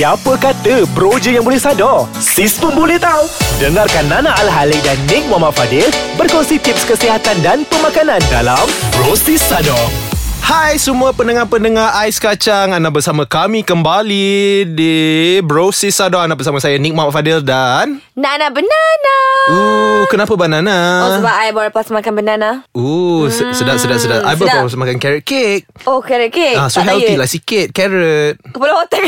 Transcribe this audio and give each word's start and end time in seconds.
Siapa 0.00 0.32
kata 0.40 0.88
bro 0.96 1.20
je 1.20 1.36
yang 1.36 1.44
boleh 1.44 1.60
sadar? 1.60 2.08
Sis 2.16 2.56
pun 2.56 2.72
boleh 2.72 2.96
tahu. 2.96 3.20
Dengarkan 3.60 4.08
Nana 4.08 4.32
Al-Halik 4.32 4.80
dan 4.80 4.96
Nick 5.04 5.28
Muhammad 5.28 5.52
Fadil 5.52 5.92
berkongsi 6.16 6.56
tips 6.56 6.88
kesihatan 6.88 7.36
dan 7.44 7.68
pemakanan 7.68 8.16
dalam 8.32 8.64
Bro 8.96 9.12
Sis 9.12 9.44
Sadar. 9.44 10.09
Hai 10.50 10.82
semua 10.82 11.14
pendengar-pendengar 11.14 11.94
Ais 11.94 12.18
Kacang 12.18 12.74
Anda 12.74 12.90
bersama 12.90 13.22
kami 13.22 13.62
kembali 13.62 14.26
Di 14.66 14.94
Bro 15.46 15.70
Sisado 15.70 16.18
Anda 16.18 16.34
bersama 16.34 16.58
saya 16.58 16.74
Nick 16.74 16.90
Muhammad 16.90 17.14
Fadil 17.14 17.38
dan 17.38 18.02
Nana 18.18 18.52
banana. 18.52 19.16
Uh, 19.48 20.04
kenapa 20.06 20.36
banana? 20.36 20.76
Oh 21.00 21.10
sebab 21.16 21.32
I 21.32 21.48
baru 21.50 21.72
lepas 21.72 21.88
makan 21.88 22.12
banana. 22.12 22.50
Uh, 22.70 23.24
hmm, 23.24 23.56
sedap 23.56 23.80
sedap 23.80 23.96
sedap. 23.96 24.20
I 24.20 24.36
baru 24.36 24.68
sedap. 24.68 24.76
makan 24.76 25.00
carrot 25.00 25.24
cake. 25.24 25.64
Oh 25.88 26.04
carrot 26.04 26.28
cake. 26.28 26.52
Ah, 26.52 26.68
so 26.68 26.84
Tak 26.84 26.92
healthy 26.92 27.16
diet. 27.16 27.20
lah 27.24 27.24
sikit 27.24 27.66
carrot. 27.72 28.36
Kepala 28.44 28.76
otak. 28.76 29.00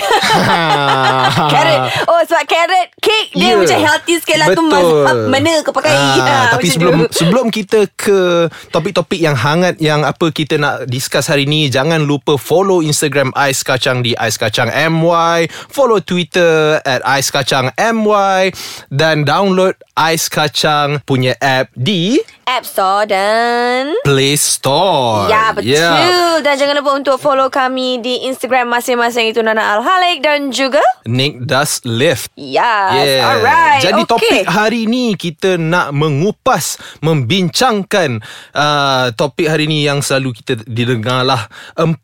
carrot. 1.53 1.81
Oh 2.09 2.20
sebab 2.25 2.45
carrot 2.48 2.89
cake 2.96 3.36
dia 3.36 3.53
Ya. 3.53 3.61
macam 3.61 3.79
healthy 3.84 4.14
sikit 4.17 4.36
lah 4.39 4.48
tu. 4.48 4.64
Betul. 4.64 4.81
Mazhab 5.04 5.17
mana 5.29 5.53
kau 5.61 5.72
pakai. 5.76 5.93
Ah, 5.93 6.17
Ah, 6.17 6.45
tapi 6.56 6.67
sebelum 6.72 6.95
tu. 7.04 7.06
sebelum 7.12 7.46
kita 7.53 7.84
ke 7.93 8.48
topik-topik 8.72 9.20
yang 9.20 9.36
hangat 9.36 9.76
yang 9.76 10.09
apa 10.09 10.32
kita 10.32 10.56
nak 10.56 10.89
discuss 10.89 11.29
hari 11.32 11.49
ni, 11.49 11.72
jangan 11.72 12.04
lupa 12.04 12.36
follow 12.36 12.85
Instagram 12.85 13.32
Ais 13.32 13.64
Kacang 13.64 14.04
di 14.04 14.13
Ais 14.21 14.36
Kacang 14.36 14.68
MY, 14.68 15.49
follow 15.73 15.96
Twitter 15.96 16.77
at 16.85 17.00
Ais 17.09 17.32
Kacang 17.32 17.73
MY 17.73 18.53
dan 18.93 19.25
download 19.25 19.73
Ais 19.96 20.29
Kacang 20.29 21.00
punya 21.09 21.32
app 21.40 21.73
di 21.73 22.21
App 22.45 22.64
Store 22.67 23.07
dan 23.07 23.95
Play 24.03 24.35
Store. 24.39 25.31
Ya 25.31 25.55
betul 25.55 25.71
Yeah. 25.73 26.43
Dan 26.43 26.59
jangan 26.59 26.75
lupa 26.82 26.91
untuk 26.99 27.17
follow 27.23 27.49
kami 27.49 28.03
Di 28.03 28.27
Instagram 28.27 28.67
masing-masing 28.68 29.31
Itu 29.31 29.41
Nana 29.41 29.79
Al-Halik 29.79 30.21
Dan 30.21 30.51
juga 30.51 30.82
Nick 31.07 31.39
Does 31.46 31.81
Lift. 31.87 32.34
Yes 32.34 33.23
Alright 33.23 33.81
Jadi 33.81 34.03
okay. 34.05 34.11
topik 34.11 34.45
hari 34.51 34.91
ni 34.91 35.15
kita 35.15 35.55
nak 35.57 35.95
mengupas, 35.95 36.77
membincangkan 37.01 38.19
uh, 38.53 39.15
topik 39.15 39.47
hari 39.47 39.71
ni 39.71 39.87
yang 39.87 40.03
selalu 40.03 40.34
kita 40.43 40.61
didengar 40.67 41.23
lah. 41.23 41.47
Empat 41.79 42.03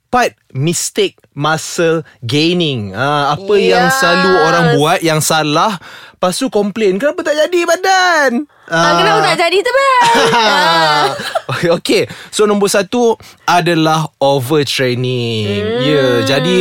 mistake 0.57 1.21
muscle 1.37 2.03
gaining. 2.25 2.97
Uh, 2.97 3.37
apa 3.37 3.55
Yes. 3.57 3.69
yang 3.71 3.87
selalu 3.93 4.31
orang 4.41 4.67
buat 4.77 4.99
yang 5.05 5.21
salah. 5.21 5.77
Lepas 6.19 6.35
tu 6.35 6.51
komplain, 6.51 6.99
kenapa 6.99 7.23
tak 7.23 7.39
jadi 7.47 7.63
badan? 7.63 8.43
ah, 8.67 8.99
Kenapa 8.99 9.21
tak 9.23 9.39
jadi 9.47 9.59
tu 9.63 9.71
bang 9.71 10.03
ah. 10.35 11.05
Okay 11.81 12.11
So 12.29 12.45
nombor 12.45 12.69
satu 12.69 13.15
Adalah 13.47 14.11
overtraining 14.19 15.63
hmm. 15.63 15.81
Ya 15.81 15.89
yeah, 15.89 16.15
Jadi 16.27 16.57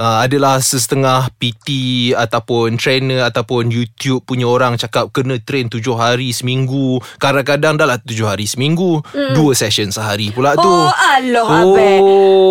uh, 0.00 0.24
Adalah 0.24 0.64
sesetengah 0.64 1.28
PT 1.36 1.68
Ataupun 2.16 2.80
trainer 2.80 3.28
Ataupun 3.28 3.68
YouTube 3.68 4.24
punya 4.24 4.48
orang 4.48 4.80
Cakap 4.80 5.12
kena 5.12 5.36
train 5.44 5.68
tujuh 5.68 5.94
hari 5.94 6.32
seminggu. 6.32 6.98
Kadang-kadang 7.20 7.76
dah 7.76 7.86
lah 7.86 7.98
tujuh 8.00 8.24
hari 8.24 8.48
seminggu. 8.48 9.04
Hmm. 9.12 9.36
Dua 9.36 9.52
session 9.52 9.92
sehari 9.92 10.32
pula 10.32 10.56
tu. 10.56 10.64
Oh 10.64 10.88
Allah 10.88 11.44
oh. 11.44 11.52
Abang 11.52 12.06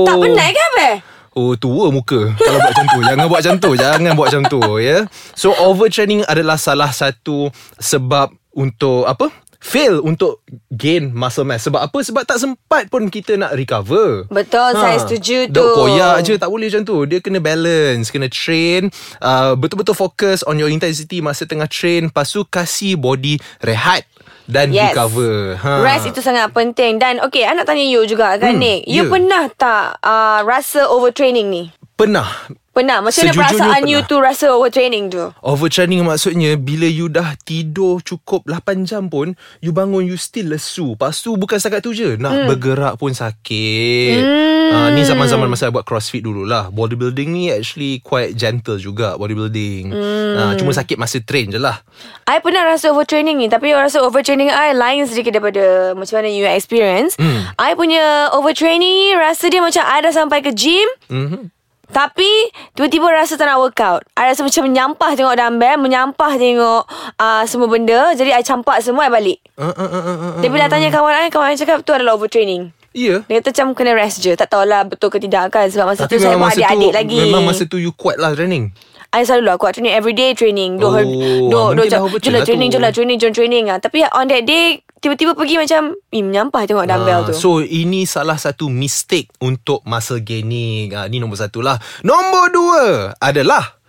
Tak 0.06 0.16
penat 0.22 0.50
ke 0.54 0.62
abang 0.62 0.98
Oh 1.40 1.54
tua 1.58 1.90
muka. 1.90 2.36
Kalau 2.38 2.60
buat 2.62 2.72
macam 2.74 2.86
tu 2.86 3.00
Jangan 3.10 3.26
buat 3.26 3.40
macam 3.42 3.56
tu. 3.58 3.72
Jangan 3.74 4.12
buat 4.14 4.28
macam 4.30 4.44
tu 4.46 4.62
ya. 4.78 4.98
So 5.34 5.56
overtraining 5.58 6.22
adalah 6.30 6.62
salah 6.62 6.94
satu 6.94 7.50
Sebab 7.80 8.30
Untuk 8.54 9.10
Apa 9.10 9.49
Fail 9.60 10.00
untuk 10.00 10.40
gain 10.70 11.12
muscle 11.12 11.44
mass. 11.44 11.68
Sebab 11.68 11.84
apa? 11.84 12.00
Sebab 12.00 12.24
tak 12.24 12.40
sempat 12.40 12.88
pun 12.88 13.06
kita 13.06 13.36
nak 13.36 13.52
recover. 13.54 14.24
Betul 14.26 14.72
saya 14.74 14.96
setuju 14.98 15.46
tu. 15.46 15.54
Dok 15.54 15.76
koyak 15.78 16.16
je 16.22 16.34
Tak 16.36 16.48
boleh 16.48 16.68
macam 16.68 16.84
tu. 16.84 16.98
Dia 17.04 17.20
kena 17.20 17.38
balance 17.38 18.08
Kena 18.08 18.26
train 18.26 18.88
uh, 19.20 19.54
Betul-betul 19.54 19.94
fokus 19.94 20.42
On 20.42 20.56
your 20.56 20.68
intensity 20.68 21.20
Masa 21.20 21.44
tengah 21.44 21.66
train 21.66 22.08
Lepas 22.08 22.30
tu 22.30 22.42
kasih 22.42 22.96
body 22.96 23.36
rehat 23.60 24.08
Dan 24.46 24.72
Yes. 24.72 24.92
recover. 24.92 25.54
Ha. 25.58 25.72
Rest 25.84 26.08
itu 26.08 26.20
sangat 26.20 26.50
penting. 26.50 26.98
Dan 26.98 27.20
okay 27.20 27.44
I 27.44 27.54
nak 27.54 27.68
tanya 27.68 27.84
you 27.84 28.02
juga 28.04 28.34
kan 28.36 28.56
Hmm, 28.56 28.58
Nick. 28.58 28.88
You 28.88 29.06
ya. 29.06 29.10
pernah 29.10 29.44
tak 29.52 30.00
uh, 30.00 30.42
Rasa 30.42 30.88
overtraining 30.88 31.46
ni 31.46 31.64
Pernah 32.00 32.56
Pernah 32.72 33.04
Macam 33.04 33.28
mana 33.28 33.36
perasaan 33.36 33.84
you 33.92 34.00
pernah. 34.00 34.08
tu 34.08 34.16
Rasa 34.24 34.46
overtraining 34.56 35.12
tu 35.12 35.20
Overtraining 35.44 36.00
maksudnya 36.08 36.56
Bila 36.56 36.88
you 36.88 37.12
dah 37.12 37.36
tidur 37.44 38.00
cukup 38.00 38.48
8 38.48 38.88
jam 38.88 39.12
pun 39.12 39.36
You 39.60 39.76
bangun 39.76 40.08
you 40.08 40.16
still 40.16 40.56
lesu 40.56 40.96
Lepas 40.96 41.20
tu 41.20 41.36
bukan 41.36 41.60
setakat 41.60 41.84
tu 41.84 41.92
je 41.92 42.16
Nak 42.16 42.32
hmm. 42.32 42.48
bergerak 42.56 42.96
pun 42.96 43.12
sakit 43.12 44.16
hmm. 44.16 44.72
uh, 44.72 44.90
Ni 44.96 45.04
zaman-zaman 45.04 45.52
masa 45.52 45.68
I 45.68 45.76
buat 45.76 45.84
crossfit 45.84 46.24
dululah 46.24 46.72
Bodybuilding 46.72 47.28
ni 47.36 47.52
actually 47.52 48.00
quite 48.00 48.32
gentle 48.32 48.80
juga 48.80 49.20
Bodybuilding 49.20 49.92
hmm. 49.92 50.34
uh, 50.40 50.54
Cuma 50.56 50.72
sakit 50.72 50.96
masa 50.96 51.20
train 51.20 51.52
je 51.52 51.60
lah 51.60 51.84
I 52.32 52.40
pernah 52.40 52.64
rasa 52.64 52.96
overtraining 52.96 53.44
ni 53.44 53.52
Tapi 53.52 53.76
I 53.76 53.92
rasa 53.92 54.00
overtraining 54.08 54.48
I 54.48 54.72
Lain 54.72 55.04
sedikit 55.04 55.36
daripada 55.36 55.92
Macam 56.00 56.16
mana 56.24 56.32
you 56.32 56.48
experience 56.48 57.20
Hmm. 57.20 57.52
I 57.60 57.76
punya 57.76 58.32
overtraining 58.32 58.88
ni 58.88 59.12
Rasa 59.20 59.52
dia 59.52 59.60
macam 59.60 59.84
I 59.84 60.00
dah 60.00 60.14
sampai 60.16 60.40
ke 60.40 60.56
gym 60.56 60.88
mm-hmm. 61.12 61.59
Tapi 61.90 62.30
Tiba-tiba 62.78 63.10
rasa 63.10 63.36
tak 63.36 63.50
nak 63.50 63.60
workout. 63.60 64.06
I 64.14 64.30
rasa 64.30 64.46
macam 64.46 64.70
menyampah 64.70 65.12
tengok 65.18 65.36
dumbbell 65.36 65.78
Menyampah 65.82 66.32
tengok 66.38 66.84
uh, 67.18 67.44
Semua 67.50 67.68
benda. 67.68 68.14
Jadi 68.14 68.32
I 68.34 68.46
campak 68.46 68.80
semua 68.86 69.10
I 69.10 69.12
balik. 69.12 69.40
Uh, 69.58 69.70
uh, 69.70 69.82
uh, 69.82 69.90
uh, 69.90 70.16
uh, 70.16 70.32
Tapi 70.40 70.50
bila 70.50 70.70
tanya 70.70 70.90
kawan 70.94 71.28
I 71.28 71.34
Kawan 71.34 71.54
I 71.54 71.58
cakap 71.58 71.82
tu 71.84 71.92
adalah 71.94 72.16
overtraining. 72.16 72.72
Ya. 72.94 73.22
Dia 73.30 73.42
kata 73.42 73.54
macam 73.54 73.68
kena 73.78 73.92
rest 73.94 74.22
je. 74.26 74.34
Tak 74.34 74.50
tahulah 74.50 74.86
betul 74.86 75.14
ke 75.14 75.22
tidak 75.22 75.54
kan 75.54 75.70
Sebab 75.70 75.94
masa 75.94 76.10
Tapi 76.10 76.18
tu 76.18 76.26
saya 76.26 76.38
tu 76.38 76.46
adik-adik 76.46 76.92
lagi. 76.94 77.20
Memang 77.30 77.46
masa 77.46 77.66
tu 77.70 77.78
you 77.78 77.94
kuat 77.94 78.18
lah 78.18 78.34
training? 78.34 78.74
I 79.10 79.26
selalu 79.26 79.50
lah 79.50 79.58
kuat 79.58 79.74
training. 79.74 79.94
Everyday 79.94 80.38
training. 80.38 80.78
Dua 80.78 81.02
Oh, 81.02 81.74
dua, 81.74 81.90
dua 81.90 81.98
overtrain 82.06 82.22
Jom 82.22 82.34
lah 82.34 82.42
lah 82.42 82.46
training, 82.46 82.70
jom 82.70 82.82
lah 82.82 82.92
training, 82.94 83.18
jom 83.18 83.34
training. 83.34 83.66
Lah. 83.66 83.78
Tapi 83.82 84.06
on 84.14 84.30
that 84.30 84.46
day, 84.46 84.86
tiba-tiba 85.00 85.34
pergi 85.34 85.56
macam, 85.56 85.96
eh 86.12 86.22
menyampah 86.22 86.62
tengok 86.64 86.86
dumbbell 86.86 87.22
Ah, 87.24 87.28
tu. 87.28 87.34
So 87.34 87.50
ini 87.60 88.04
salah 88.04 88.36
satu 88.36 88.68
mistake 88.68 89.32
Untuk 89.40 89.82
muscle 89.84 90.20
gaining 90.20 90.92
ah, 90.92 91.08
Ni 91.08 91.18
nombor 91.18 91.40
satu 91.40 91.60
lah 91.60 91.80
Nombor 92.04 92.46
dua 92.52 92.84
Adalah 93.18 93.80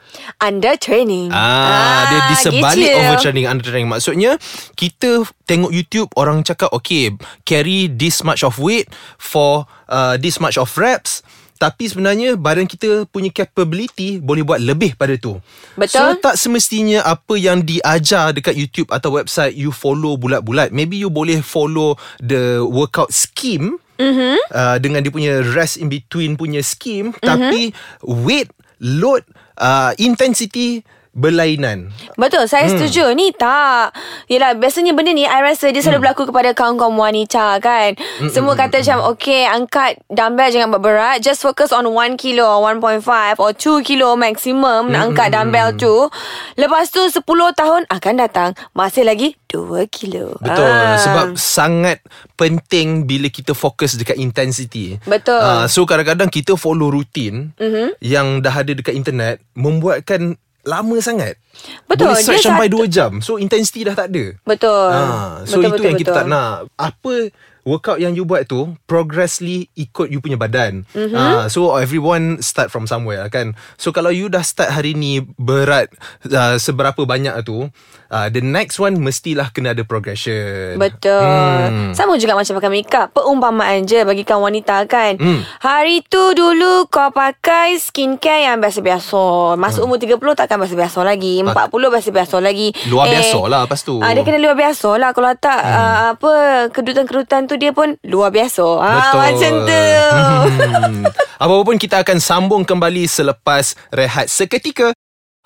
Under 0.42 0.74
training. 0.74 1.30
Ah, 1.30 2.02
dia 2.10 2.20
di 2.26 2.34
sebalik 2.34 2.82
gitu. 2.82 2.98
overtraining 2.98 3.46
undertraining 3.46 3.86
maksudnya 3.86 4.42
kita 4.74 5.22
tengok 5.46 5.70
YouTube 5.70 6.10
orang 6.18 6.42
cakap 6.42 6.66
okay 6.74 7.14
carry 7.46 7.86
this 7.86 8.26
much 8.26 8.42
of 8.42 8.58
weight 8.58 8.90
for 9.16 9.70
uh, 9.86 10.18
this 10.18 10.42
much 10.42 10.58
of 10.58 10.66
reps 10.74 11.22
tapi 11.60 11.92
sebenarnya 11.92 12.40
badan 12.40 12.64
kita 12.64 13.04
punya 13.12 13.28
capability 13.28 14.16
boleh 14.16 14.40
buat 14.40 14.64
lebih 14.64 14.96
pada 14.96 15.12
tu. 15.20 15.36
Betul. 15.76 15.92
So 15.92 16.16
tak 16.16 16.40
semestinya 16.40 17.04
apa 17.04 17.36
yang 17.36 17.60
diajar 17.60 18.32
dekat 18.32 18.56
YouTube 18.56 18.88
atau 18.88 19.12
website 19.12 19.52
you 19.52 19.68
follow 19.68 20.16
bulat-bulat. 20.16 20.72
Maybe 20.72 20.96
you 20.96 21.12
boleh 21.12 21.44
follow 21.44 22.00
the 22.16 22.64
workout 22.64 23.12
scheme 23.12 23.76
mm-hmm. 24.00 24.36
uh, 24.56 24.76
dengan 24.80 25.04
dia 25.04 25.12
punya 25.12 25.44
rest 25.52 25.76
in 25.76 25.92
between 25.92 26.40
punya 26.40 26.64
scheme 26.64 27.12
mm-hmm. 27.12 27.28
tapi 27.28 27.76
weight 28.08 28.48
load 28.80 29.20
uh, 29.60 29.92
intensity 30.00 30.80
berlainan. 31.10 31.90
Betul, 32.14 32.46
saya 32.46 32.70
Hmm. 32.70 32.78
setuju. 32.78 33.10
Ni 33.12 33.34
tak. 33.34 33.90
Yelah, 34.26 34.54
biasanya 34.54 34.94
benda 34.94 35.10
ni, 35.10 35.26
I 35.26 35.42
rasa 35.42 35.68
dia 35.68 35.78
Hmm. 35.78 35.90
selalu 35.90 36.00
berlaku 36.06 36.22
kepada 36.24 36.54
kaum-kaum 36.54 36.94
wanita 36.94 37.58
kan. 37.58 37.98
Semua 38.30 38.54
kata 38.54 38.78
macam, 38.78 39.10
okay, 39.10 39.42
angkat 39.42 39.98
dumbbell 40.06 40.48
jangan 40.48 40.70
berat. 40.76 41.18
Just 41.18 41.42
focus 41.42 41.70
on 41.70 41.90
1 41.90 42.14
kilo 42.14 42.46
or 42.46 42.62
1.5 42.62 43.36
or 43.36 43.50
2 43.50 43.82
kilo 43.82 44.14
maximum 44.14 44.86
Hmm, 44.86 44.92
nak 44.92 45.02
angkat 45.10 45.28
dumbbell 45.34 45.74
tu. 45.74 46.06
Lepas 46.54 46.88
tu 46.88 47.02
10 47.04 47.50
tahun 47.50 47.90
akan 47.90 48.14
datang, 48.16 48.50
masih 48.70 49.02
lagi 49.02 49.34
2 49.50 49.90
kilo. 49.90 50.38
Betul 50.38 50.62
Ah. 50.62 50.94
Sebab 50.94 51.34
sangat 51.34 51.98
penting 52.38 53.02
Bila 53.02 53.26
kita 53.26 53.50
fokus 53.50 53.98
dekat 53.98 54.14
intensity 54.14 54.96
Betul. 55.02 55.36
Ah, 55.36 55.66
So 55.66 55.82
kadang-kadang 55.82 56.30
kita 56.30 56.54
follow 56.54 56.88
rutin 56.88 57.50
mm-hmm. 57.58 57.98
Yang 57.98 58.26
dah 58.40 58.54
ada 58.54 58.72
dekat 58.72 58.94
internet 58.94 59.42
Membuatkan 59.52 60.38
lama 60.64 60.96
sangat 61.00 61.36
Betul, 61.84 62.14
Boleh 62.14 62.22
stretch 62.24 62.44
dia 62.44 62.50
sampai 62.52 62.68
satu- 62.68 62.80
2 62.82 62.88
jam 62.88 63.12
So 63.20 63.36
intensity 63.36 63.84
dah 63.84 63.92
tak 63.92 64.08
ada 64.12 64.24
Betul. 64.44 64.88
Ah, 64.88 65.44
so 65.44 65.58
betul, 65.58 65.62
itu 65.62 65.72
betul, 65.72 65.86
yang 65.86 65.98
kita 65.98 66.10
betul. 66.10 66.18
tak 66.18 66.26
nak. 66.26 66.54
Apa 66.74 67.14
workout 67.60 68.00
yang 68.00 68.16
you 68.16 68.24
buat 68.24 68.48
tu 68.48 68.72
progressively 68.88 69.68
ikut 69.76 70.08
you 70.08 70.18
punya 70.18 70.40
badan. 70.40 70.88
Mm-hmm. 70.96 71.12
Uh, 71.12 71.46
so 71.46 71.76
everyone 71.76 72.40
start 72.40 72.72
from 72.72 72.88
somewhere 72.88 73.20
kan. 73.28 73.52
So 73.76 73.92
kalau 73.92 74.08
you 74.08 74.32
dah 74.32 74.40
start 74.40 74.72
hari 74.72 74.96
ni 74.96 75.20
berat 75.36 75.92
uh, 76.24 76.56
seberapa 76.56 77.04
banyak 77.04 77.36
tu, 77.44 77.68
uh, 78.10 78.28
the 78.28 78.38
next 78.38 78.76
one 78.76 78.98
mestilah 78.98 79.48
kena 79.48 79.70
ada 79.70 79.82
progression. 79.82 80.76
Betul 80.76 81.22
Hmm. 81.70 81.92
Sama 81.92 82.14
juga 82.16 82.34
macam 82.34 82.52
pakai 82.52 82.72
makeup 82.72 83.06
Perumpamaan 83.12 83.82
je 83.82 84.02
Bagi 84.02 84.22
kaum 84.22 84.42
wanita 84.42 84.82
kan 84.84 85.14
Hmm. 85.16 85.40
Hari 85.58 86.02
tu 86.04 86.32
dulu 86.32 86.86
Kau 86.86 87.08
pakai 87.08 87.76
skincare 87.76 88.44
Yang 88.44 88.58
biasa-biasa 88.60 89.22
Masuk 89.54 89.84
umur 89.84 89.96
30 89.96 90.18
Takkan 90.34 90.58
biasa-biasa 90.58 90.98
lagi 91.00 91.38
40 91.40 91.54
biasa-biasa 91.70 92.36
lagi 92.38 92.68
Hmm. 92.72 92.88
Luar 92.88 93.06
biasa 93.08 93.38
lah 93.44 93.60
lepas 93.64 93.80
tu. 93.80 93.98
ah, 93.98 94.10
Dia 94.10 94.22
kena 94.22 94.38
luar 94.38 94.56
biasa 94.56 94.88
lah 94.94 95.10
Kalau 95.10 95.30
tak 95.36 95.60
hmm. 95.60 95.76
ah, 95.76 95.96
Apa 96.10 96.32
Kedutan-kedutan 96.70 97.40
tu 97.44 97.54
Dia 97.54 97.70
pun 97.70 97.94
Luar 98.02 98.30
biasa 98.30 98.66
ah, 98.76 98.90
Betul. 98.96 99.18
Macam 99.20 99.52
tu 99.62 99.80
Hmm. 100.10 101.04
Apa-apa 101.40 101.62
pun 101.64 101.76
kita 101.76 102.00
akan 102.00 102.18
sambung 102.18 102.62
kembali 102.62 103.06
selepas 103.06 103.72
rehat 103.90 104.28
seketika. 104.28 104.92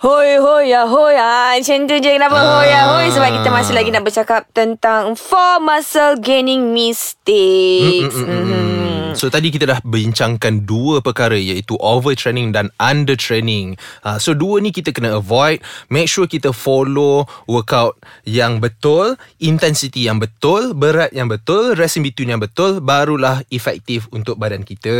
Hoi 0.02 0.42
hoi 0.42 0.74
ya 0.74 0.90
hoi 0.90 1.14
ah, 1.14 1.54
Macam 1.54 1.86
tu 1.86 1.94
je 2.02 2.10
Kenapa 2.18 2.34
Ah. 2.34 2.58
hoi 2.58 2.66
ya 2.66 2.80
hoi 2.90 3.06
Sebab 3.14 3.30
kita 3.40 3.48
masih 3.54 3.78
lagi 3.78 3.94
nak 3.94 4.02
bercakap 4.02 4.42
Tentang 4.50 5.14
Four 5.14 5.62
muscle 5.62 6.18
gaining 6.18 6.74
mistakes 6.74 8.10
Mm, 8.18 8.26
mm, 8.26 8.42
mm, 8.42 8.44
mm. 8.50 8.84
So 9.14 9.30
tadi 9.30 9.54
kita 9.54 9.70
dah 9.70 9.78
bincangkan 9.86 10.66
dua 10.66 10.98
perkara 10.98 11.38
iaitu 11.38 11.78
overtraining 11.78 12.50
dan 12.50 12.74
undertraining. 12.82 13.78
Ha, 14.02 14.18
so 14.18 14.34
dua 14.34 14.58
ni 14.58 14.74
kita 14.74 14.90
kena 14.90 15.22
avoid. 15.22 15.62
Make 15.86 16.10
sure 16.10 16.26
kita 16.26 16.50
follow 16.50 17.22
workout 17.46 17.94
yang 18.26 18.58
betul, 18.58 19.14
intensity 19.38 20.10
yang 20.10 20.18
betul, 20.18 20.74
berat 20.74 21.14
yang 21.14 21.30
betul, 21.30 21.78
rest 21.78 21.94
in 21.94 22.02
between 22.02 22.34
yang 22.34 22.42
betul 22.42 22.82
barulah 22.82 23.46
efektif 23.54 24.10
untuk 24.10 24.34
badan 24.34 24.66
kita. 24.66 24.90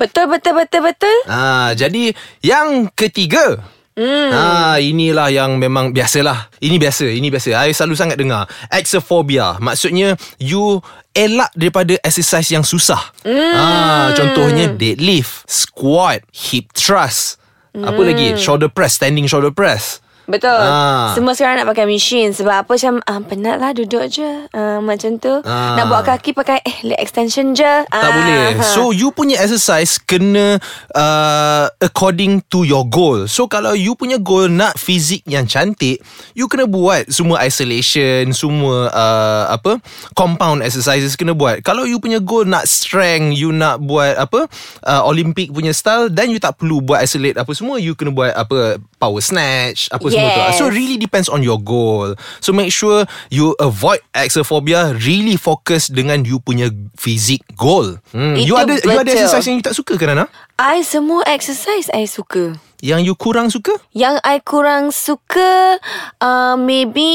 Betul 0.00 0.32
betul 0.32 0.56
betul 0.56 0.80
betul 0.88 1.16
Ah, 1.28 1.76
jadi 1.76 2.16
yang 2.40 2.88
ketiga. 2.96 3.60
Hmm. 3.92 4.30
Ah, 4.32 4.76
inilah 4.80 5.28
yang 5.28 5.60
memang 5.60 5.92
biasalah. 5.92 6.48
Ini 6.64 6.80
biasa, 6.80 7.04
ini 7.12 7.28
biasa. 7.28 7.52
I 7.68 7.76
selalu 7.76 7.94
sangat 7.96 8.16
dengar. 8.16 8.48
Exophobia. 8.72 9.60
Maksudnya 9.60 10.16
you 10.40 10.80
elak 11.12 11.52
daripada 11.52 12.00
exercise 12.00 12.48
yang 12.48 12.64
susah. 12.64 13.00
Hmm. 13.20 13.52
Ah, 13.52 14.08
contohnya 14.16 14.72
deadlift, 14.72 15.44
squat, 15.44 16.24
hip 16.32 16.72
thrust. 16.72 17.36
Apa 17.72 18.00
lagi? 18.04 18.36
Shoulder 18.36 18.68
press, 18.68 19.00
standing 19.00 19.24
shoulder 19.24 19.52
press. 19.52 20.04
Betul. 20.30 20.54
Ah. 20.54 21.10
Semua 21.18 21.34
sekarang 21.34 21.58
nak 21.58 21.68
pakai 21.74 21.82
mesin 21.82 22.30
Sebab 22.30 22.62
apa 22.62 22.72
macam 22.78 23.02
ah, 23.10 23.20
Penat 23.26 23.58
lah 23.58 23.74
duduk 23.74 24.06
je. 24.06 24.46
Ah, 24.54 24.78
Macam 24.78 25.18
tu. 25.18 25.42
Ah. 25.42 25.74
Nak 25.74 25.90
buat 25.90 26.02
kaki 26.06 26.30
pakai 26.30 26.62
Eh 26.62 26.76
leg 26.86 26.98
extension 27.02 27.50
je. 27.50 27.72
Tak 27.90 27.90
ah, 27.90 28.10
boleh. 28.14 28.44
Ha. 28.58 28.62
So 28.62 28.94
you 28.94 29.10
punya 29.10 29.42
exercise 29.42 29.98
Kena 29.98 30.62
uh, 30.94 31.66
According 31.82 32.46
to 32.46 32.62
your 32.62 32.86
goal. 32.86 33.26
So 33.26 33.50
kalau 33.50 33.74
you 33.74 33.98
punya 33.98 34.22
goal 34.22 34.46
Nak 34.46 34.78
fizik 34.78 35.26
yang 35.26 35.50
cantik 35.50 35.98
You 36.38 36.46
kena 36.46 36.70
buat 36.70 37.10
Semua 37.10 37.42
isolation 37.42 38.30
Semua 38.30 38.94
uh, 38.94 39.44
Apa 39.50 39.82
Compound 40.14 40.62
exercises 40.62 41.18
Kena 41.18 41.34
buat. 41.34 41.66
Kalau 41.66 41.82
you 41.82 41.98
punya 41.98 42.22
goal 42.22 42.46
Nak 42.46 42.70
strength 42.70 43.34
You 43.34 43.50
nak 43.50 43.82
buat 43.82 44.14
Apa 44.14 44.46
uh, 44.86 45.02
Olympic 45.02 45.50
punya 45.50 45.74
style 45.74 46.06
Then 46.06 46.30
you 46.30 46.38
tak 46.38 46.62
perlu 46.62 46.78
Buat 46.78 47.02
isolate 47.02 47.34
Apa 47.42 47.50
semua 47.58 47.82
You 47.82 47.98
kena 47.98 48.14
buat 48.14 48.30
Apa 48.38 48.78
Power 49.02 49.18
snatch 49.18 49.90
Apa 49.90 50.06
semua 50.06 50.30
tu 50.30 50.40
Yes. 50.46 50.54
So 50.62 50.70
really 50.70 50.94
depends 50.94 51.26
on 51.26 51.42
your 51.42 51.58
goal 51.58 52.14
So 52.38 52.54
make 52.54 52.70
sure 52.70 53.02
You 53.34 53.58
avoid 53.58 53.98
exophobia 54.14 54.94
Really 54.94 55.34
fokus 55.34 55.90
Dengan 55.90 56.22
you 56.22 56.38
punya 56.38 56.70
Fizik 56.94 57.42
goal 57.58 57.98
hmm. 58.14 58.38
You 58.38 58.54
Itu 58.54 58.62
ada 58.62 58.74
You 58.78 58.94
ada 58.94 59.02
betul. 59.02 59.18
exercise 59.18 59.44
yang 59.50 59.58
you 59.58 59.64
tak 59.66 59.74
suka 59.74 59.98
ke 59.98 60.04
Nana? 60.06 60.30
I 60.62 60.86
semua 60.86 61.26
exercise 61.26 61.90
I 61.90 62.06
suka 62.06 62.54
Yang 62.82 63.00
you 63.06 63.14
kurang 63.14 63.46
suka? 63.46 63.78
Yang 63.94 64.18
I 64.26 64.42
kurang 64.42 64.90
suka 64.90 65.78
uh, 66.18 66.58
Maybe 66.58 67.14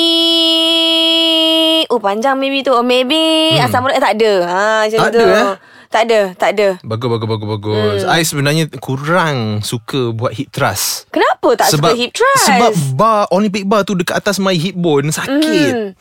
Oh 1.92 2.00
panjang 2.00 2.40
maybe 2.40 2.64
tu 2.64 2.72
maybe 2.88 3.52
hmm. 3.60 3.68
Asam 3.68 3.84
urat 3.84 4.00
tak 4.00 4.16
ada 4.16 4.32
ha, 4.48 4.88
Macam 4.88 5.00
Tak 5.04 5.12
tu 5.12 5.20
ada, 5.20 5.28
eh? 5.28 5.56
Tak 5.92 6.02
ada 6.08 6.20
Tak 6.40 6.50
ada 6.56 6.68
Bagus 6.88 7.08
bagus 7.12 7.28
bagus 7.28 7.48
bagus. 7.60 8.00
Hmm. 8.08 8.16
I 8.16 8.24
sebenarnya 8.24 8.64
kurang 8.80 9.60
suka 9.60 10.16
buat 10.16 10.40
hip 10.40 10.56
thrust. 10.56 11.12
Kenapa 11.12 11.60
tak 11.60 11.76
suka 11.76 11.92
hip 12.00 12.16
thrust 12.16 12.48
Sebab 12.48 12.72
bar 12.96 13.28
Olympic 13.36 13.68
bar 13.68 13.84
tu 13.84 13.92
dekat 13.92 14.24
atas 14.24 14.40
my 14.40 14.56
hip 14.56 14.80
bone 14.80 15.12
sakit. 15.12 15.72
Hmm. 15.76 15.92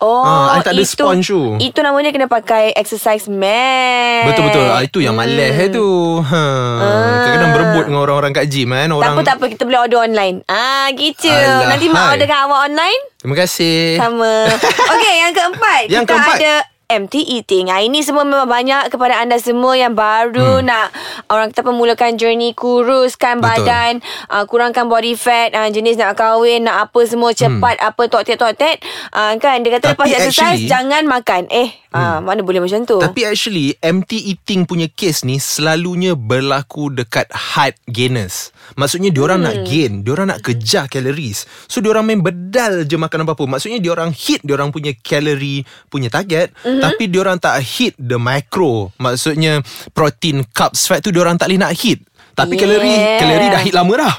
Oh, 0.00 0.24
Ah, 0.24 0.56
I 0.56 0.64
tak 0.64 0.72
ada 0.72 0.80
itu, 0.80 0.96
sponge 0.96 1.28
tu. 1.28 1.60
Itu 1.60 1.84
namanya 1.84 2.08
kena 2.08 2.24
pakai 2.24 2.72
exercise 2.72 3.28
mat. 3.28 4.32
Betul 4.32 4.48
betul. 4.48 4.64
Ah, 4.72 4.80
itu 4.80 4.98
yang 5.04 5.12
malas 5.12 5.52
hmm. 5.52 5.76
tu. 5.76 5.88
Ha. 6.24 6.44
Kadang-kadang 7.20 7.52
berebut 7.52 7.84
dengan 7.84 8.00
orang-orang 8.08 8.32
kat 8.32 8.48
gym 8.48 8.72
kan. 8.72 8.88
Tak 8.88 8.96
Orang 8.96 9.12
apa, 9.12 9.22
tak 9.28 9.34
apa. 9.36 9.44
Kita 9.52 9.62
boleh 9.68 9.80
order 9.84 10.00
online. 10.00 10.36
Ah, 10.48 10.88
gitu. 10.96 11.28
Alah, 11.28 11.68
Nanti 11.68 11.86
mak 11.92 12.00
hai. 12.00 12.12
orderkan 12.16 12.38
awak 12.48 12.60
online. 12.72 13.00
Terima 13.20 13.36
kasih. 13.36 14.00
Sama. 14.00 14.32
Okey, 14.96 15.14
yang 15.20 15.32
keempat. 15.36 15.82
Yang 15.92 16.04
kita 16.08 16.12
keempat. 16.16 16.36
ada 16.40 16.52
empty 16.90 17.22
eating. 17.38 17.70
Ha, 17.70 17.86
ini 17.86 18.02
semua 18.02 18.26
memang 18.26 18.50
banyak 18.50 18.90
kepada 18.90 19.22
anda 19.22 19.38
semua 19.38 19.78
yang 19.78 19.94
baru 19.94 20.58
hmm. 20.58 20.66
nak 20.66 20.90
orang 21.30 21.54
kita 21.54 21.62
memulakan 21.62 22.18
journey 22.18 22.50
kuruskan 22.52 23.38
Betul. 23.38 23.62
badan, 23.64 23.92
uh, 24.26 24.44
kurangkan 24.50 24.90
body 24.90 25.14
fat, 25.14 25.54
uh, 25.54 25.70
jenis 25.70 25.94
nak 25.94 26.18
kahwin, 26.18 26.66
nak 26.66 26.90
apa 26.90 27.00
semua 27.06 27.30
cepat, 27.30 27.78
hmm. 27.78 27.88
apa 27.94 28.02
tok-tek-tok-tek. 28.10 28.82
Uh, 29.14 29.38
kan, 29.38 29.62
dia 29.62 29.78
kata 29.78 29.94
Tapi 29.94 29.94
lepas 29.94 30.06
exercise, 30.10 30.58
actually- 30.58 30.68
jangan 30.68 31.02
makan. 31.06 31.46
Eh, 31.54 31.70
hmm. 31.94 31.96
uh, 31.96 32.18
mana 32.18 32.42
boleh 32.42 32.58
macam 32.58 32.82
tu? 32.82 32.98
Tapi 32.98 33.22
actually 33.22 33.78
empty 33.78 34.34
eating 34.34 34.66
punya 34.66 34.90
case 34.90 35.22
ni 35.22 35.38
selalunya 35.38 36.18
berlaku 36.18 36.90
dekat 36.90 37.30
height 37.30 37.78
gainers. 37.86 38.50
Maksudnya 38.74 39.14
diorang 39.14 39.40
hmm. 39.40 39.46
nak 39.46 39.56
gain, 39.62 39.92
diorang 40.02 40.26
nak 40.34 40.42
kejar 40.42 40.90
calories. 40.90 41.46
So 41.70 41.78
diorang 41.78 42.10
main 42.10 42.18
bedal 42.18 42.82
je 42.82 42.98
makan 42.98 43.22
apa-apa. 43.22 43.46
Maksudnya 43.46 43.78
diorang 43.78 44.10
hit 44.10 44.42
diorang 44.42 44.74
punya 44.74 44.90
calorie 44.98 45.62
punya 45.86 46.10
target 46.10 46.50
Mhm. 46.64 46.79
Mm-hmm. 46.80 46.96
tapi 46.96 47.04
diorang 47.06 47.36
tak 47.36 47.60
hit 47.60 47.92
the 48.00 48.16
macro. 48.16 48.88
Maksudnya 48.96 49.60
protein, 49.92 50.48
carbs, 50.48 50.88
fat 50.88 51.04
tu 51.04 51.12
diorang 51.12 51.36
tak 51.36 51.52
boleh 51.52 51.60
nak 51.60 51.76
hit. 51.76 52.00
Tapi 52.32 52.56
Yeah. 52.56 52.62
kalori 52.64 52.94
kalori 53.20 53.46
dah 53.52 53.60
hit 53.60 53.74
lama 53.76 53.92
dah. 54.00 54.14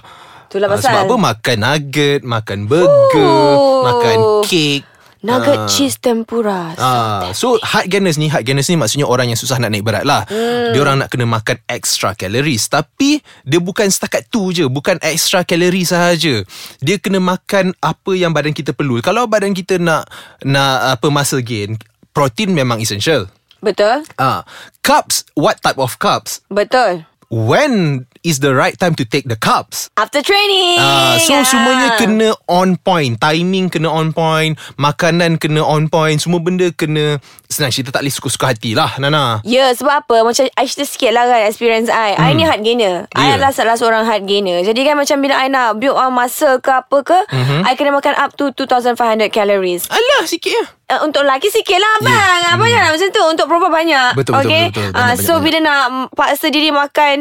Itulah 0.46 0.68
Ah, 0.70 0.74
pasal. 0.78 0.84
Sebab 0.84 1.02
apa 1.08 1.16
makan 1.18 1.58
nugget, 1.58 2.22
makan 2.22 2.60
burger, 2.70 3.50
Ooh. 3.58 3.82
makan 3.82 4.18
cake. 4.46 4.86
Nugget 5.22 5.54
Ah. 5.54 5.70
cheese 5.70 6.02
tempura. 6.02 6.74
Ah, 6.82 7.30
so 7.38 7.54
height 7.62 7.86
gainers 7.86 8.18
ni 8.18 8.26
Height 8.26 8.42
gainers 8.42 8.66
ni 8.66 8.74
maksudnya 8.74 9.06
Orang 9.06 9.30
yang 9.30 9.38
susah 9.38 9.62
nak 9.62 9.70
naik 9.70 9.86
berat 9.86 10.02
lah 10.02 10.26
hmm. 10.26 10.74
Dia 10.74 10.82
orang 10.82 10.98
nak 10.98 11.14
kena 11.14 11.30
makan 11.30 11.62
Extra 11.70 12.18
calories 12.18 12.66
Tapi 12.66 13.22
Dia 13.46 13.62
bukan 13.62 13.86
setakat 13.86 14.26
tu 14.34 14.50
je 14.50 14.66
Bukan 14.66 14.98
extra 15.06 15.46
calories 15.46 15.94
sahaja 15.94 16.42
Dia 16.82 16.98
kena 16.98 17.22
makan 17.22 17.78
Apa 17.78 18.18
yang 18.18 18.34
badan 18.34 18.50
kita 18.50 18.74
perlu 18.74 18.98
Kalau 19.06 19.30
badan 19.30 19.54
kita 19.54 19.78
nak 19.78 20.10
Nak 20.42 20.98
apa 20.98 21.06
muscle 21.14 21.46
gain 21.46 21.78
Protein 22.12 22.52
memang 22.52 22.78
essential 22.78 23.28
Betul? 23.60 24.04
Ah, 24.16 24.42
Carbs 24.82 25.24
What 25.34 25.62
type 25.62 25.78
of 25.78 25.96
carbs 25.98 26.42
Betul. 26.48 27.06
When 27.32 28.04
is 28.22 28.38
the 28.38 28.52
right 28.52 28.76
time 28.76 28.92
to 29.00 29.08
take 29.08 29.24
the 29.24 29.40
carbs 29.40 29.88
After 29.96 30.20
training. 30.20 30.76
Ah, 30.78 31.16
so 31.16 31.32
Ah. 31.32 31.48
semuanya 31.48 31.96
kena 31.96 32.36
on 32.46 32.76
point 32.76 33.16
Timing 33.18 33.72
kena 33.72 33.88
on 33.88 34.12
point 34.12 34.60
Makanan 34.76 35.40
kena 35.40 35.64
on 35.64 35.88
point 35.88 36.20
Semua 36.20 36.38
benda 36.38 36.68
kena 36.70 37.24
Senang 37.48 37.72
cerita 37.72 37.88
tak 37.90 38.04
boleh 38.04 38.12
suka-suka 38.12 38.52
hati 38.52 38.76
lah 38.76 39.00
Nana 39.00 39.40
Ya 39.42 39.72
sebab 39.72 40.04
apa 40.04 40.16
Macam 40.22 40.44
I 40.44 40.66
cerita 40.68 40.84
sikit 40.84 41.16
lah 41.16 41.24
kan 41.24 41.48
Experience 41.48 41.88
I 41.88 42.12
hmm. 42.12 42.20
I 42.20 42.30
ni 42.34 42.44
heart 42.44 42.62
gainer 42.62 43.08
I 43.16 43.24
Ya. 43.24 43.40
adalah 43.40 43.56
salah 43.56 43.80
seorang 43.80 44.04
heart 44.04 44.28
gainer 44.28 44.60
Jadi 44.60 44.84
kan 44.84 45.00
macam 45.00 45.18
Bila 45.18 45.40
I 45.40 45.48
nak 45.48 45.80
build 45.80 45.96
on 45.96 46.12
muscle 46.12 46.60
ke 46.60 46.72
apa 46.74 46.98
ke 47.00 47.20
Mhm. 47.30 47.38
mm-hmm. 47.38 47.62
I 47.64 47.74
kena 47.74 47.96
makan 47.96 48.16
up 48.18 48.36
to 48.36 48.52
2500 48.52 48.98
calories 49.30 49.88
Alah 49.88 50.28
sikit 50.28 50.52
ya 50.52 50.66
uh, 50.92 51.00
Untuk 51.02 51.24
lelaki 51.24 51.48
sikit 51.48 51.80
lah 51.80 51.92
abang 51.98 52.12
yeah. 52.12 52.52
Abang 52.52 52.68
jangan 52.68 52.92
macam 52.92 53.10
tu 53.10 53.24
Untuk 53.24 53.46
perempuan 53.48 53.74
banyak. 53.74 54.10
Betul, 54.14 54.34
betul, 54.36 54.46
okay? 54.46 54.64
betul, 54.68 54.84
betul. 54.84 54.94
Ah, 54.94 55.04
Banyak, 55.08 55.24
So 55.24 55.32
banyak, 55.32 55.44
bila 55.44 55.58
nak 55.62 55.82
mm, 55.88 56.06
Paksa 56.12 56.48
diri 56.48 56.70
makan 56.70 57.16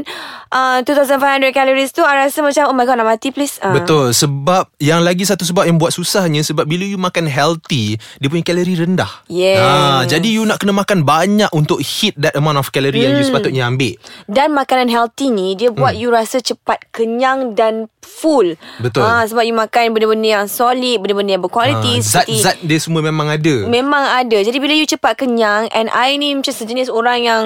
uh, 0.50 0.78
2500 0.82 1.54
calories 1.54 1.90
tu 1.90 2.02
I 2.02 2.14
rasa 2.20 2.38
macam 2.40 2.62
Oh 2.66 2.74
my 2.74 2.82
god 2.82 2.98
nak 2.98 3.08
mati 3.08 3.30
please 3.30 3.56
Ah. 3.58 3.70
Betul 3.70 4.10
Sebab 4.10 4.72
Yang 4.76 5.00
lagi 5.00 5.24
satu 5.24 5.44
sebab 5.44 5.64
Yang 5.64 5.78
buat 5.78 5.92
susahnya 5.92 6.40
Sebab 6.42 6.64
bila 6.64 6.82
you 6.82 6.96
makan 6.96 7.24
healthy 7.24 7.94
Dia 8.18 8.26
punya 8.26 8.42
kalori 8.42 8.74
rendah 8.74 9.10
Yes. 9.26 9.60
Ah, 9.60 10.02
Jadi 10.02 10.32
you 10.32 10.42
nak 10.42 10.58
kena 10.58 10.72
makan 10.72 11.04
banyak 11.04 11.50
Untuk 11.50 11.78
hit 11.78 12.16
that 12.16 12.34
amount 12.34 12.56
of 12.56 12.68
calorie 12.68 13.00
Yang 13.00 13.12
you 13.12 13.18
Hmm. 13.20 13.28
sepatutnya 13.30 13.62
ambil 13.66 13.94
Dan 14.26 14.50
makanan 14.50 14.88
healthy 14.88 15.28
ni 15.28 15.52
Dia 15.54 15.68
buat 15.70 15.92
hmm. 15.92 16.00
you 16.00 16.08
rasa 16.08 16.40
cepat 16.40 16.88
kenyang 16.90 17.52
dan 17.52 17.86
full 18.20 18.52
Betul. 18.76 19.00
Ah, 19.00 19.24
Sebab 19.24 19.40
you 19.40 19.56
makan 19.56 19.90
benda-benda 19.90 20.28
yang 20.36 20.46
solid 20.46 21.00
Benda-benda 21.00 21.32
yang 21.32 21.42
berkualiti 21.42 21.98
seperti- 21.98 22.36
Zat-zat 22.36 22.60
dia 22.60 22.76
semua 22.76 23.00
memang 23.00 23.26
ada 23.26 23.64
Memang 23.64 24.04
ada 24.04 24.36
Jadi 24.36 24.56
bila 24.56 24.70
you 24.70 24.84
cepat 24.84 25.16
kenyang 25.16 25.72
And 25.72 25.88
I 25.88 26.14
ni 26.14 26.36
macam 26.36 26.52
sejenis 26.52 26.86
orang 26.86 27.18
yang 27.20 27.42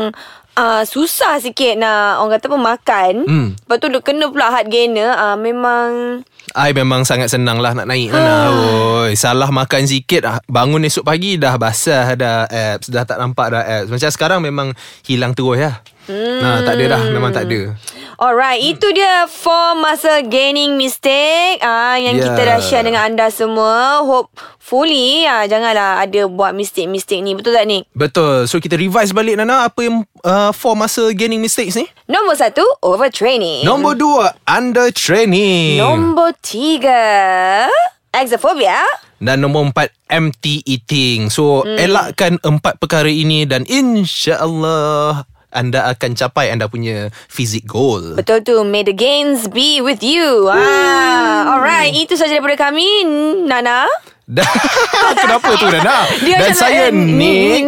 uh, 0.54 0.83
Susah 0.83 1.38
sikit 1.38 1.78
nak 1.78 2.19
Orang 2.19 2.35
kata 2.35 2.50
apa 2.50 2.59
makan 2.59 3.14
Hmm. 3.25 3.49
Lepas 3.54 3.76
tu 3.78 3.87
dia 3.87 4.00
kena 4.00 4.26
pula 4.26 4.50
heart 4.50 4.66
gainer 4.66 5.14
uh, 5.14 5.38
Memang 5.38 6.21
I 6.52 6.71
memang 6.71 7.02
sangat 7.02 7.33
senang 7.33 7.57
lah 7.57 7.73
nak 7.73 7.88
naik 7.88 8.12
mana. 8.12 8.52
Oi, 9.00 9.16
salah 9.16 9.49
makan 9.49 9.88
sikit 9.88 10.23
bangun 10.45 10.85
esok 10.85 11.02
pagi 11.02 11.35
dah 11.35 11.57
basah 11.57 12.12
dah 12.12 12.45
abs, 12.45 12.93
dah 12.93 13.02
tak 13.02 13.16
nampak 13.16 13.49
dah 13.49 13.64
abs. 13.64 13.88
Macam 13.88 14.11
sekarang 14.12 14.38
memang 14.38 14.76
hilang 15.02 15.33
terus 15.33 15.57
lah. 15.59 15.81
Hmm. 16.04 16.40
Nah, 16.40 16.61
tak 16.61 16.76
ada 16.76 16.84
dah, 16.96 17.02
memang 17.08 17.32
tak 17.32 17.49
ada. 17.49 17.73
Alright, 18.14 18.62
hmm. 18.62 18.73
itu 18.76 18.87
dia 18.94 19.26
four 19.26 19.75
muscle 19.75 20.23
gaining 20.30 20.78
mistake 20.78 21.58
ah 21.64 21.99
yang 21.99 22.14
Yeah. 22.14 22.30
kita 22.30 22.40
dah 22.46 22.58
share 22.62 22.87
dengan 22.87 23.11
anda 23.11 23.26
semua. 23.26 24.06
Hopefully 24.06 25.26
ah 25.26 25.42
janganlah 25.50 25.99
ada 25.99 26.30
buat 26.30 26.54
mistake-mistake 26.54 27.26
ni. 27.26 27.34
Betul 27.34 27.58
tak 27.58 27.66
Nick? 27.66 27.90
Betul. 27.90 28.46
So 28.46 28.62
kita 28.62 28.78
revise 28.78 29.11
balik 29.11 29.34
Nana 29.34 29.66
apa 29.66 29.80
yang 29.82 30.06
uh, 30.23 30.54
four 30.54 30.78
muscle 30.78 31.11
gaining 31.11 31.42
mistakes 31.42 31.75
ni? 31.75 31.90
Nombor 32.06 32.38
satu, 32.38 32.62
overtraining. 32.87 33.66
Nombor 33.66 33.99
dua, 33.99 34.30
under 34.46 34.94
training. 34.94 35.82
Nombor 35.82 36.38
tiga, 36.38 37.66
exophobia. 38.14 38.78
Dan 39.18 39.42
nombor 39.42 39.73
empat, 39.73 39.90
empty 40.06 40.62
eating. 40.68 41.32
So, 41.32 41.64
hmm. 41.64 41.80
elakkan 41.80 42.38
empat 42.44 42.78
perkara 42.78 43.08
ini 43.08 43.49
dan 43.49 43.64
insya-Allah 43.66 45.25
anda 45.54 45.87
akan 45.94 46.18
capai 46.18 46.50
anda 46.50 46.66
punya 46.66 47.14
fizik 47.30 47.64
goal. 47.64 48.18
Betul 48.18 48.42
tu 48.42 48.61
May 48.66 48.82
the 48.82 48.92
gains 48.92 49.46
be 49.46 49.78
with 49.78 50.02
you 50.02 50.50
ah, 50.50 51.54
Alright 51.54 51.94
Itu 51.94 52.18
saja 52.18 52.37
daripada 52.37 52.68
kami 52.68 53.06
Nana 53.46 53.87
kenapa 55.20 55.52
tu 55.61 55.68
Nana? 55.68 56.08
Dia 56.25 56.40
Dan 56.40 56.56
saya 56.56 56.88
Nick. 56.88 57.61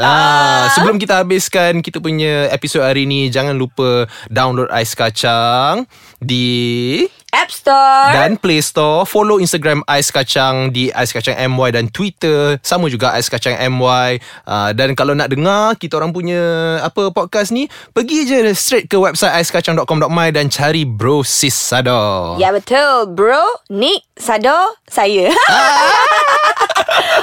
Ah, 0.00 0.64
sebelum 0.72 0.96
kita 0.96 1.20
habiskan 1.20 1.84
kita 1.84 2.00
punya 2.00 2.48
episod 2.48 2.80
hari 2.80 3.04
ni 3.04 3.28
jangan 3.28 3.60
lupa 3.60 4.08
download 4.32 4.72
Ais 4.72 4.96
Kacang 4.96 5.84
di 6.16 7.04
App 7.32 7.48
Store. 7.48 8.12
Dan 8.12 8.36
Play 8.36 8.60
Store. 8.60 9.08
Follow 9.08 9.40
Instagram 9.40 9.80
Ais 9.88 10.12
Kacang 10.12 10.68
di 10.68 10.92
Ais 10.92 11.10
Kacang 11.10 11.34
MY 11.34 11.72
dan 11.72 11.88
Twitter. 11.88 12.60
Sama 12.60 12.92
juga 12.92 13.16
Ais 13.16 13.26
Kacang 13.32 13.56
MY 13.56 14.20
uh, 14.44 14.70
dan 14.76 14.92
kalau 14.92 15.16
nak 15.16 15.32
dengar 15.32 15.74
kita 15.80 15.96
orang 15.96 16.12
punya 16.12 16.40
apa 16.84 17.08
podcast 17.08 17.50
ni 17.50 17.66
pergi 17.96 18.28
je 18.28 18.38
straight 18.52 18.86
ke 18.86 19.00
website 19.00 19.32
aiskacang.com.my 19.32 20.28
dan 20.30 20.52
cari 20.52 20.84
Bro 20.84 21.24
Sis 21.24 21.56
Sada. 21.56 22.36
Ya 22.36 22.52
betul. 22.52 23.10
Bro 23.16 23.64
Nick 23.72 24.04
Sado 24.20 24.76
Saya. 24.86 25.32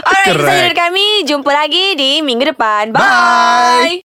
Alright 0.10 0.26
itu 0.30 0.38
Correct. 0.38 0.62
dari 0.66 0.76
kami 0.76 1.06
Jumpa 1.30 1.52
lagi 1.54 1.94
di 1.94 2.22
minggu 2.26 2.50
depan. 2.50 2.90
Bye, 2.90 3.02
Bye. 3.02 3.96